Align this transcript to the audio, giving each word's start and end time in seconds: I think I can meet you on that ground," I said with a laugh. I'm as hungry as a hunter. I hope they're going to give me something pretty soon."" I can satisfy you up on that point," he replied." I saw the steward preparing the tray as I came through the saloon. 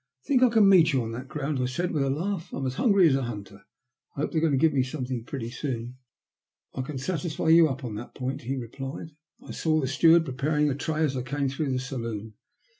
I 0.25 0.27
think 0.27 0.41
I 0.41 0.49
can 0.49 0.67
meet 0.67 0.93
you 0.93 1.03
on 1.03 1.11
that 1.11 1.27
ground," 1.27 1.59
I 1.61 1.67
said 1.67 1.91
with 1.91 2.01
a 2.01 2.09
laugh. 2.09 2.51
I'm 2.53 2.65
as 2.65 2.73
hungry 2.73 3.07
as 3.07 3.13
a 3.13 3.21
hunter. 3.21 3.65
I 4.15 4.21
hope 4.21 4.31
they're 4.31 4.41
going 4.41 4.51
to 4.51 4.57
give 4.57 4.73
me 4.73 4.81
something 4.81 5.25
pretty 5.25 5.51
soon."" 5.51 5.97
I 6.73 6.81
can 6.81 6.97
satisfy 6.97 7.49
you 7.49 7.69
up 7.69 7.83
on 7.83 7.93
that 7.97 8.15
point," 8.15 8.41
he 8.41 8.55
replied." 8.57 9.11
I 9.47 9.51
saw 9.51 9.79
the 9.79 9.85
steward 9.85 10.25
preparing 10.25 10.67
the 10.69 10.73
tray 10.73 11.03
as 11.03 11.15
I 11.15 11.21
came 11.21 11.49
through 11.49 11.71
the 11.71 11.77
saloon. 11.77 12.33